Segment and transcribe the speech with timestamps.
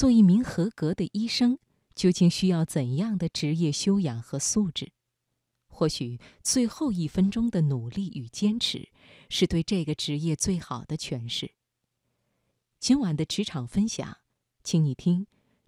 [0.00, 1.58] 做一名合格的医生，
[1.94, 4.92] 究竟需要怎样的职业修养和素质？
[5.68, 8.88] 或许最后一分钟的努力与坚持，
[9.28, 11.52] 是对这个职业最好的诠释。
[12.78, 14.16] 今晚的职场分享，
[14.64, 15.26] 请你听：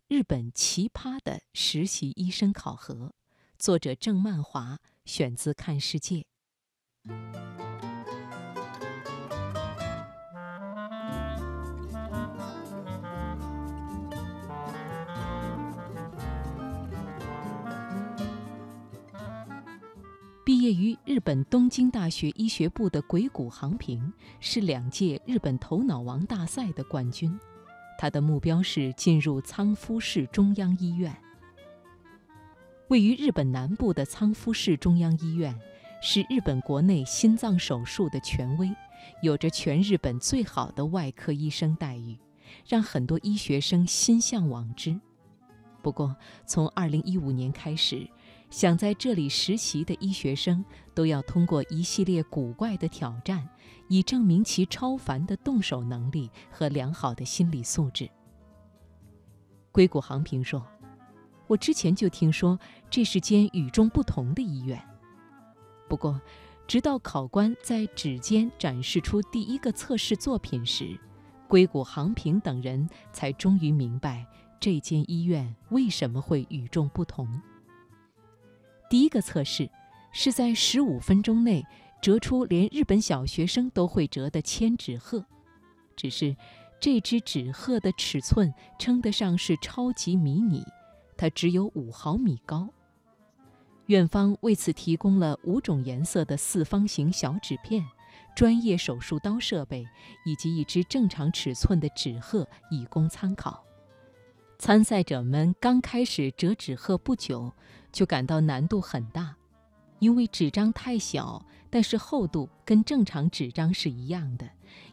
[0.09, 3.12] 日本奇葩的实习医生考核，
[3.59, 6.25] 作者郑曼华，选自《看世界》。
[20.62, 27.36] 毕业于日本东京大学医学部的鬼谷航平是两届日本头脑王大赛的冠军，
[27.98, 31.12] 他的目标是进入仓敷市中央医院。
[32.86, 35.52] 位于日本南部的仓敷市中央医院
[36.00, 38.72] 是日本国内心脏手术的权威，
[39.20, 42.16] 有着全日本最好的外科医生待遇，
[42.69, 44.97] 让很多医学生心向往之。
[45.83, 46.14] 不过，
[46.47, 48.08] 从2015年开始。
[48.53, 53.48] 想在这里实习的医学生都要通过一系列古怪的挑战，
[53.89, 58.11] 以证明其超凡的动手能力和良好的心理素质。
[59.72, 60.62] 硅谷航平说
[61.48, 64.78] ：“我之前就听说这是间与众不同的医院，
[65.89, 66.20] 不过，
[66.69, 71.00] 直到考官在指尖展示出第一个测试作品时，
[71.48, 74.27] 硅谷航平等人才终于明白
[74.61, 77.27] 这间医院为什么会与众不同。”
[78.92, 79.70] 第一个测试
[80.12, 81.66] 是在十五分钟内
[82.02, 85.24] 折出连日本小学生都会折的千纸鹤，
[85.96, 86.36] 只是
[86.78, 90.62] 这只纸鹤的尺寸称得上是超级迷你，
[91.16, 92.68] 它只有五毫米高。
[93.86, 97.82] 院方为此提供了五种颜色的四方形小纸片、
[98.36, 99.86] 专业手术刀设备
[100.26, 103.64] 以及一只正常尺寸的纸鹤，以供参考。
[104.58, 107.52] 参赛者们刚开始折纸鹤不久，
[107.92, 109.36] 就感到难度很大，
[109.98, 114.48] 因为纸张太小，但是厚度跟正常纸张是一样的，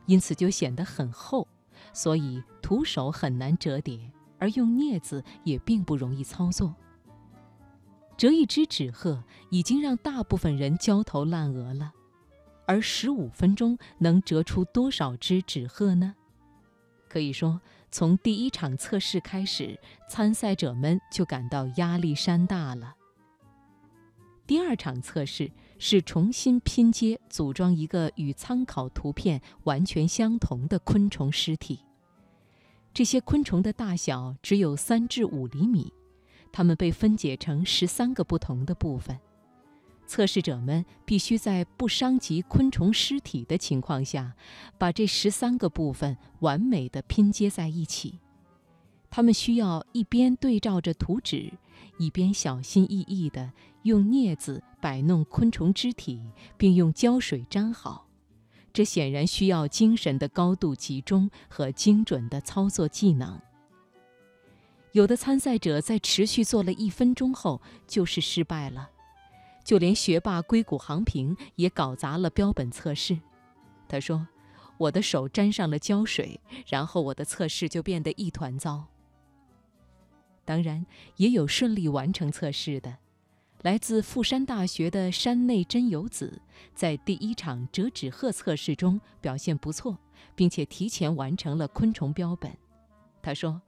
[0.05, 1.47] 因此就显得很厚，
[1.93, 6.75] 所以徒手很难折叠，而用镊子也并不容易操作。
[8.17, 11.93] 折一只纸鹤已经让大部分人焦头烂额了，
[12.67, 16.15] 而十五分钟能折出多少只纸鹤呢？
[17.07, 17.61] 可以说。
[17.91, 22.95] 从第一场测试开始，参赛者们就感到压力山大了。
[24.45, 31.79] 第二场测试是重新拼接组装一个与参考图片完全相同的昆虫尸体。
[32.91, 35.94] 这些昆虫的大小只有三至五厘米，
[36.51, 39.19] 它们被分解成十三个不同的部分。
[40.09, 44.33] 测试者们必须在不伤及昆虫尸体的情况下，
[44.79, 48.17] 把这十三个部分完美的拼接在一起。
[49.11, 51.53] 他们需要一边对照着图纸，
[51.99, 53.53] 一边小心翼翼地
[53.83, 56.19] 用镊子摆弄昆虫肢体，
[56.57, 58.07] 并用胶水粘好。
[58.73, 63.39] 这显然需要精神的高度集中和精准的操作技能。
[64.93, 68.89] 有的参赛者在持续做了一分钟后，就是失败了。
[69.69, 73.19] 就连学霸硅谷航平也搞砸了标本测试。
[73.88, 74.28] 他说
[74.80, 78.88] ：“我的手沾上了胶水，然后我的测试就变得一团糟。”
[80.44, 80.84] 当然，
[81.18, 82.97] 也有顺利完成测试的。
[83.62, 86.41] 来自富山大学的山内真由子
[86.74, 89.96] 在第一场折纸鹤测试中表现不错，
[90.34, 92.51] 并且提前完成了昆虫标本。
[93.22, 93.62] 他说：“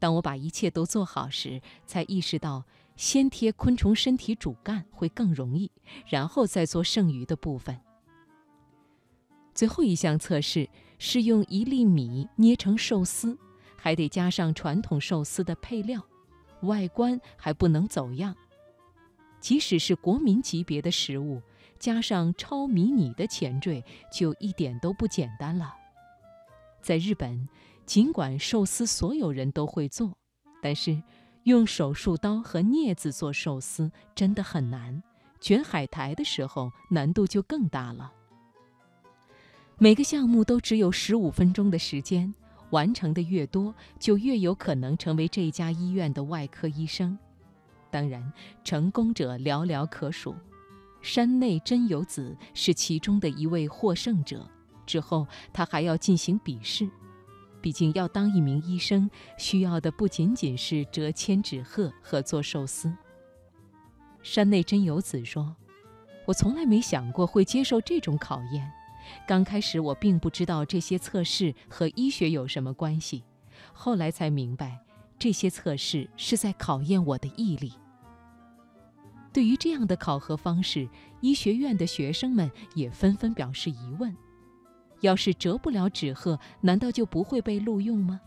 [0.00, 2.64] 当我把一切都做好时，才意识到。”
[3.02, 5.68] 先贴昆虫身体主干会更容易，
[6.06, 7.76] 然后再做剩余的部分。
[9.52, 10.68] 最后一项测试
[11.00, 13.36] 是用一粒米捏成寿司，
[13.76, 16.00] 还得加上传统寿司的配料，
[16.60, 18.36] 外观还不能走样。
[19.40, 21.42] 即使是国民级别的食物，
[21.80, 25.74] 加上超迷你的前缀，就一点都不简单了。
[26.80, 27.48] 在日本，
[27.84, 30.16] 尽管寿司所有人都会做，
[30.62, 31.02] 但是。
[31.44, 35.02] 用手术刀和镊子做寿司真的很难，
[35.40, 38.12] 卷海苔的时候难度就更大了。
[39.78, 42.32] 每个项目都只有十五分钟的时间，
[42.70, 47.18] 完成的越多，就越有可能成为这家医院的外科医生。
[47.90, 50.36] 当然，成功者寥寥可数。
[51.00, 54.48] 山内真由子是其中的一位获胜者。
[54.86, 56.88] 之后，他还要进行笔试。
[57.62, 62.92] 毕竟要当一名医生，需要的不仅仅是折千纸鹤和做寿司。
[64.22, 65.56] 山内真由子说
[66.26, 68.70] ：“我从来没想过会接受这种考验。
[69.26, 73.24] 刚开始我并不知道这些测试和医学有什么关系，
[73.72, 74.78] 后来才明白，
[75.18, 77.72] 这些测试是在考验我的毅力。
[79.32, 80.88] 对于这样的考核方式，
[81.20, 84.14] 医学院的学生们也纷纷表示疑问：
[85.02, 88.20] 要是折不了纸鹤，难道就不会被录用吗？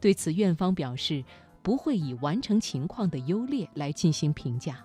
[0.00, 1.22] 对此，院方表示
[1.62, 4.82] 不会以完成情况的优劣来进行评价。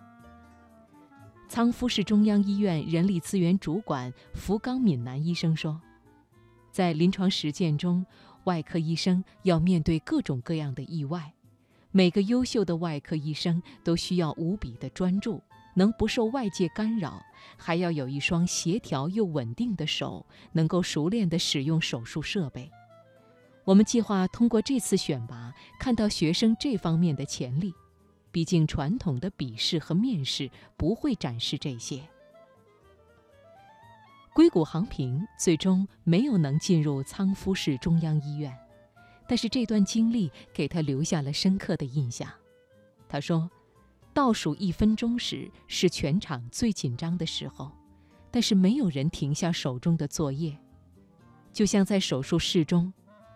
[1.49, 5.79] 仓敷市中央医院人力资源主管福冈敏男医生说，
[6.71, 8.05] 在临床实践中，
[8.43, 11.33] 外科医生要面对各种各样的意外。
[11.91, 15.41] 每个优秀的外科医生都需要无比的专注，
[15.77, 17.23] 能不受外界干扰，
[17.55, 22.71] 还要有一双协调又稳定的手，能够熟练地使用手术设备。
[23.63, 27.71] 我们计划通过这次选拔，看到学生这方面的潜力。
[28.31, 32.01] 毕竟，传统的笔试和面试不会展示这些。
[34.33, 38.55] 硅谷航平最终没有能进入仓敷市中央医院。
[39.27, 42.31] 但是这段经历给他留下了深刻的印象。
[43.09, 43.49] 他说
[44.17, 47.71] ：“倒数一分钟时是全场最紧张的时候，
[48.31, 50.57] 但是没有人停下手中的作业。
[51.53, 52.91] 就像在手术室中，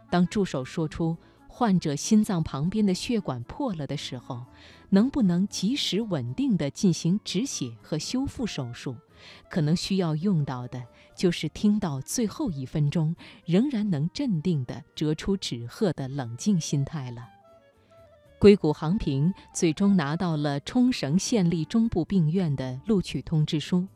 [0.10, 1.16] 当助手说出
[1.48, 4.44] 患者心脏旁边的血管破了的时候，
[4.90, 8.96] 能不能及时稳定地进行止血和修复手术？”
[9.52, 10.84] 可能需要用到的，
[11.16, 17.30] 就是听到最后一分钟仍然能镇定地折出纸鹤的冷静心态了。
[18.42, 23.88] 硅谷航平最终拿到了冲绳县立中部病院的录取通知书，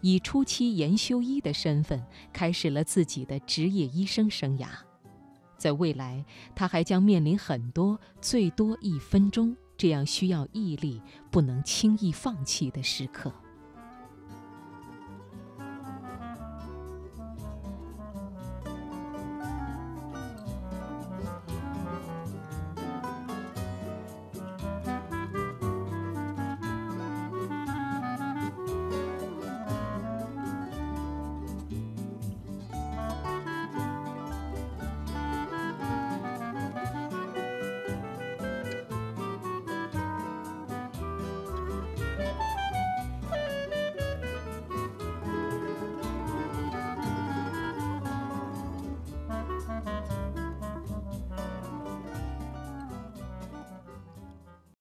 [0.00, 2.02] 以初期研修医的身份
[2.32, 4.68] 开始了自己的职业医生生涯。
[5.58, 6.24] 在未来，
[6.54, 13.30] 他还将面临很多最多一分钟这样需要毅力、不能轻易放弃的时刻。